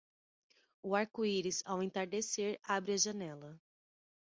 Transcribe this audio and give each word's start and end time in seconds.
O 0.81 0.95
arco-íris 0.95 1.61
ao 1.63 1.83
entardecer 1.83 2.53
abre 2.75 2.93
a 2.95 3.01
janela. 3.05 3.51